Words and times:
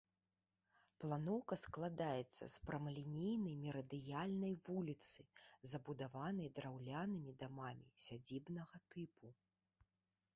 Планоўка 1.03 1.55
складаецца 1.63 2.43
з 2.53 2.63
прамалінейнай 2.69 3.53
мерыдыянальнай 3.65 4.53
вуліцы, 4.69 5.27
забудаванай 5.75 6.49
драўлянымі 6.57 7.35
дамамі 7.43 7.85
сядзібнага 8.07 8.81
тыпу. 8.97 9.33